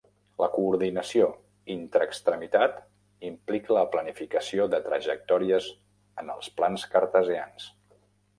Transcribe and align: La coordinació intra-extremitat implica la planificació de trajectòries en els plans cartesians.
La 0.41 0.45
coordinació 0.53 1.25
intra-extremitat 1.73 2.79
implica 3.29 3.77
la 3.79 3.83
planificació 3.97 4.67
de 4.73 4.81
trajectòries 4.89 5.69
en 6.25 6.33
els 6.39 6.51
plans 6.59 6.89
cartesians. 6.97 7.71